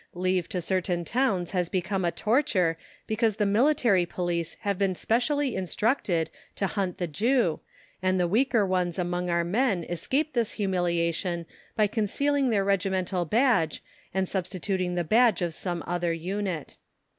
[0.15, 5.55] Leave to certain towns has become a torture because the Military Police have been specially
[5.55, 7.61] instructed to hunt the Jew,
[8.01, 11.45] and the weaker ones among our men escape this humiliation
[11.75, 16.77] by concealing their regimental badge, and substituting the badge of some other unit.